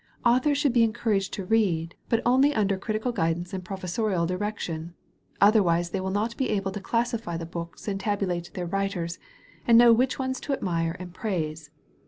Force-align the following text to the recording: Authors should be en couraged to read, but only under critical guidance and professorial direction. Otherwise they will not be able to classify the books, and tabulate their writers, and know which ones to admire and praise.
Authors 0.25 0.57
should 0.57 0.73
be 0.73 0.81
en 0.83 0.93
couraged 0.93 1.31
to 1.33 1.45
read, 1.45 1.93
but 2.09 2.23
only 2.25 2.55
under 2.55 2.75
critical 2.75 3.11
guidance 3.11 3.53
and 3.53 3.63
professorial 3.63 4.25
direction. 4.25 4.95
Otherwise 5.39 5.91
they 5.91 6.01
will 6.01 6.09
not 6.09 6.35
be 6.37 6.49
able 6.49 6.71
to 6.71 6.79
classify 6.81 7.37
the 7.37 7.45
books, 7.45 7.87
and 7.87 7.99
tabulate 7.99 8.49
their 8.55 8.65
writers, 8.65 9.19
and 9.67 9.77
know 9.77 9.93
which 9.93 10.17
ones 10.17 10.39
to 10.39 10.53
admire 10.53 10.95
and 10.97 11.13
praise. 11.13 11.69